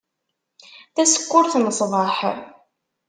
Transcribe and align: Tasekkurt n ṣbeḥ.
Tasekkurt 0.93 1.53
n 1.63 1.65
ṣbeḥ. 1.79 2.17